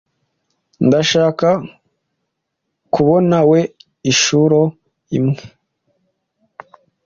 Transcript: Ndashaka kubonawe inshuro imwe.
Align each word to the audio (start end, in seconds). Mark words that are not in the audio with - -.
Ndashaka 0.87 1.49
kubonawe 2.93 3.59
inshuro 4.09 4.59
imwe. 5.17 5.41